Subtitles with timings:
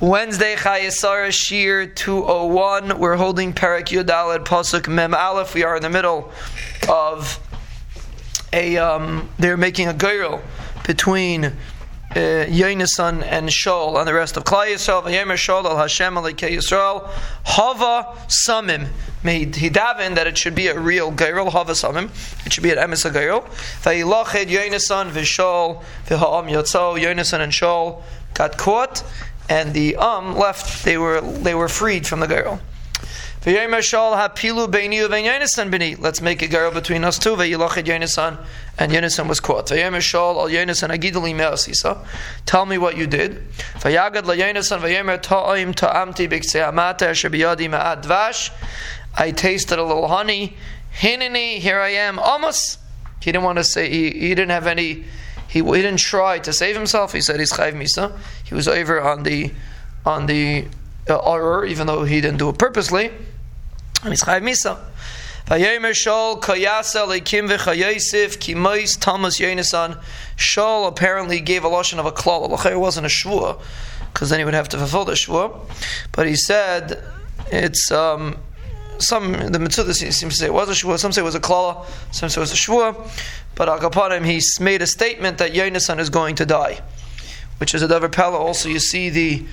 [0.00, 2.98] Wednesday, Chayesara Shir 201.
[2.98, 5.52] We're holding Parak Yudalad Pasuk Mem Aleph.
[5.52, 6.32] We are in the middle
[6.88, 7.38] of
[8.50, 10.40] a, um, they're making a goral
[10.86, 11.52] between uh,
[12.14, 15.02] Yonasan and Shaul and the rest of Klal Yisrael.
[15.02, 17.06] Vayemer al Hashem alikei Yisrael.
[17.44, 18.88] Hava Samim.
[19.22, 21.50] He that it should be a real goral.
[21.50, 22.08] Hava Samim.
[22.46, 23.42] It should be an emes a goral.
[23.82, 26.98] Vayilached Yonasan v'Shaul v'Ha'am Yotzo.
[26.98, 29.04] Yonasan and Shaul got caught
[29.50, 30.84] and the um left.
[30.84, 32.60] They were they were freed from the goral.
[35.98, 37.32] Let's make a goral between us two.
[37.32, 39.66] And Yonasan was caught.
[42.46, 43.42] Tell me what you did.
[49.16, 50.56] I tasted a little honey.
[50.92, 52.18] Here I am.
[52.18, 52.78] Almost.
[53.20, 55.04] He didn't want to say, he, he didn't have any
[55.50, 57.12] he, he didn't try to save himself.
[57.12, 58.16] He said he's chayv misa.
[58.44, 59.52] He was over on the
[60.06, 60.66] on the
[61.08, 63.06] uh, even though he didn't do it purposely.
[64.02, 64.78] And he's chayv misa.
[65.46, 70.00] Vayomer Shaul kayasa lekim v'chayosif kimois Thomas Yonasan.
[70.36, 72.64] Shaul apparently gave a lashon of a klal.
[72.70, 73.60] It wasn't a shvua,
[74.12, 75.58] because then he would have to fulfill the shvua.
[76.12, 77.02] But he said
[77.50, 77.90] it's.
[77.90, 78.36] Um,
[79.00, 81.40] some the mitzvah seems to say it was a shvua, some say it was a
[81.40, 83.10] klala, some say it was a shvua.
[83.54, 86.80] But Akapanim, he made a statement that Yonasan is going to die,
[87.58, 88.38] which is a davar pella.
[88.38, 89.44] Also, you see the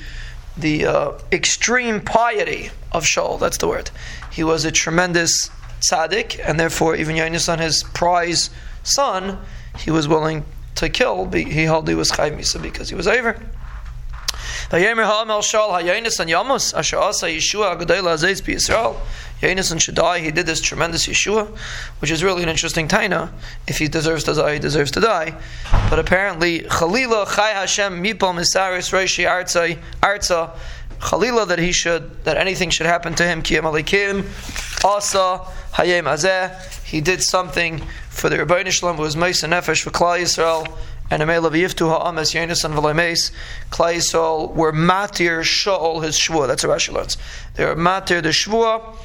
[0.56, 3.40] the uh, extreme piety of Shaul.
[3.40, 3.92] That's the word.
[4.32, 5.50] He was a tremendous
[5.82, 8.50] tzaddik, and therefore, even Yonasan, his prize
[8.84, 9.40] son,
[9.78, 10.46] he was willing
[10.76, 11.30] to kill.
[11.32, 13.40] He held he was chayv misa because he was over.
[14.70, 18.98] Vayemer ha'amel shal hayonis yamus asher asa Yeshua agadayla azeis b'Yisrael.
[19.42, 20.20] Yonasan should die.
[20.20, 21.48] He did this tremendous Yeshua,
[22.00, 23.32] which is really an interesting taina.
[23.68, 25.40] If he deserves to die, he deserves to die.
[25.90, 30.58] But apparently, Chalila Chai Hashem Mipal Misaris Reishi Arza Arza
[31.00, 33.44] Chalila that he should that anything should happen to him.
[33.44, 34.26] Kiyam Alikim
[34.84, 35.46] Asa
[35.76, 36.84] Hayem Azeh.
[36.84, 40.68] He did something for the Rebbeinu Shalom who was Meisa Nefesh for Klal Yisrael
[41.10, 43.32] and Amel Yiftu Ha'ames Yonasan V'Lemes,
[43.72, 46.48] Klal Yisrael were matir Shaul his shvua.
[46.48, 47.18] That's what Rashi learns.
[47.56, 48.96] They were matir the shvua,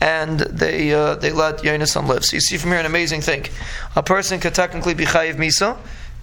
[0.00, 2.24] and they uh, they let Yonasan live.
[2.24, 3.46] So you see from here an amazing thing.
[3.96, 5.76] A person could technically be chayiv misa,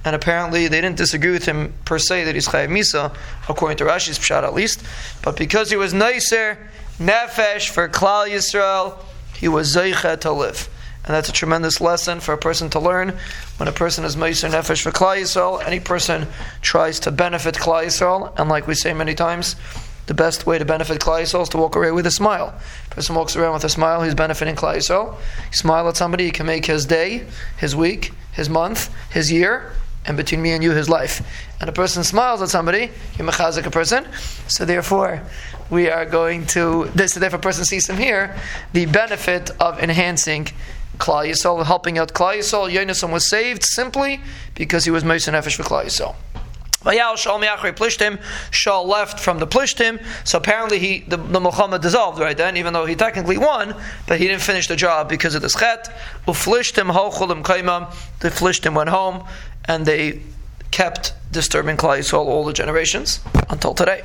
[0.05, 3.15] and apparently they didn't disagree with him per se that he's chayiv misa,
[3.49, 4.83] according to Rashi's pshat at least.
[5.21, 6.57] But because he was nicer
[6.99, 8.97] nefesh for Klal Yisrael,
[9.35, 10.69] he was zeicha to live.
[11.07, 13.17] And that's a tremendous lesson for a person to learn.
[13.55, 16.27] When a person is Meiser Nefesh for Klal Yisrael, any person
[16.61, 19.55] tries to benefit Klal Yisrael, and like we say many times,
[20.07, 22.53] the best way to benefit Klal Yisrael is to walk away with a smile.
[22.91, 25.15] A person walks around with a smile, he's benefiting Klal Yisrael.
[25.15, 27.25] You smile at somebody, he can make his day,
[27.57, 29.71] his week, his month, his year,
[30.05, 31.21] and between me and you, his life.
[31.61, 34.05] And a person smiles at somebody, you're mechazik a person.
[34.47, 35.21] So therefore,
[35.69, 38.35] we are going to, this, so therefore a person sees him here,
[38.73, 40.47] the benefit of enhancing
[40.97, 42.71] Klal Yisrael, helping out Klal Yisrael.
[42.71, 44.19] Yonasan was saved simply
[44.55, 46.15] because he was Moshe Nefesh for Klal Yisrael.
[48.51, 52.73] Shaul left from the Plishtim, so apparently he the, the milchama dissolved right then, even
[52.73, 53.75] though he technically won,
[54.07, 55.89] but he didn't finish the job because of the chet.
[56.27, 57.93] Uflishtim hochulim kaimam.
[58.19, 59.25] The Plishtim went home,
[59.65, 60.21] and they
[60.71, 63.19] kept disturbing Klal Yisrael all the generations
[63.49, 64.03] until today.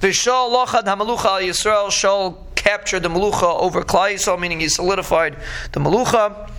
[0.00, 1.88] Vishal lochad hamalucha Yisrael.
[1.88, 5.36] Shaul captured the Melucha over Yisrael, meaning he solidified
[5.70, 6.50] the Melucha.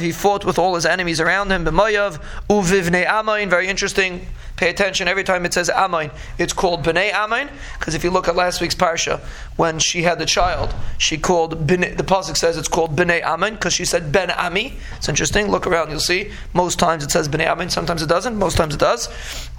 [0.00, 1.64] He fought with all his enemies around him.
[1.64, 3.48] B'mayav uvivnei Amain.
[3.48, 4.26] Very interesting.
[4.58, 5.06] Pay attention.
[5.06, 7.48] Every time it says Amain, it's called Bnei Amain.
[7.78, 9.20] Because if you look at last week's parsha,
[9.56, 13.54] when she had the child, she called Bnei, the pasuk says it's called Bnei Amain
[13.54, 14.74] because she said Ben Ami.
[14.96, 15.46] It's interesting.
[15.46, 16.32] Look around, you'll see.
[16.54, 17.70] Most times it says Bnei Amain.
[17.70, 18.36] Sometimes it doesn't.
[18.36, 19.06] Most times it does.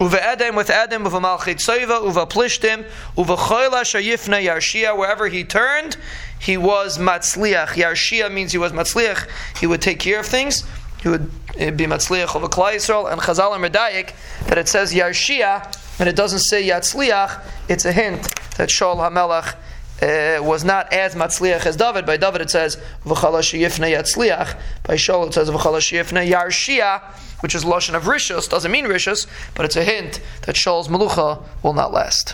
[0.02, 2.84] Uve Edem with Edem, uve Malchit Soiva, uva Plishtim,
[3.16, 4.98] uve Choyla Shayifne Yarshia.
[4.98, 5.96] Wherever he turned,
[6.40, 7.70] he was matzliach.
[7.70, 9.30] Yarshia means he was matzliach.
[9.62, 10.66] He would take care of things.
[11.02, 13.12] He would eh, be matzliach of a Klal Yisrael.
[13.12, 14.14] And Chazal and Medayik
[14.48, 15.64] that it says Yarshia
[16.00, 17.44] and it doesn't say Yatzliach.
[17.68, 18.24] It's a hint
[18.58, 19.56] that Shaul Hamelach
[20.02, 22.06] uh, was not as matzliach as David.
[22.06, 24.58] By David it says v'chala sheyifne yatzliach.
[24.84, 27.02] By Shaul it says v'chala sheyifne yarshia,
[27.42, 28.50] which is lashon of rishus.
[28.50, 32.28] Doesn't mean rishus, but it's a hint that Shaul's melucha will not last.